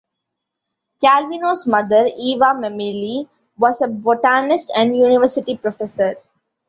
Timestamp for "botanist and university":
3.87-5.55